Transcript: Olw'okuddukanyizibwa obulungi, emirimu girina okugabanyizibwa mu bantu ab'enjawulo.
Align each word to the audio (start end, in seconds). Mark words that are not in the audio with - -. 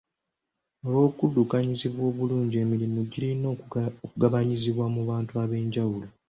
Olw'okuddukanyizibwa 0.85 2.01
obulungi, 2.11 2.55
emirimu 2.63 2.99
girina 3.11 3.47
okugabanyizibwa 3.53 4.85
mu 4.95 5.01
bantu 5.09 5.33
ab'enjawulo. 5.43 6.07